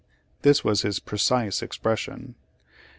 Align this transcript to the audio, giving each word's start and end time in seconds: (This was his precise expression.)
(This 0.41 0.63
was 0.63 0.81
his 0.81 0.97
precise 0.99 1.61
expression.) 1.61 2.33